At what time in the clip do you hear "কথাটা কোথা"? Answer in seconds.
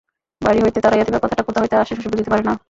1.23-1.59